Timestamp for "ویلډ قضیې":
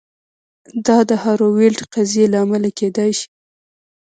1.57-2.25